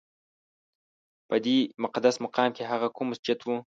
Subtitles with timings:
[1.27, 3.47] په دې مقدس مقام کې هغه کوم مسجد و؟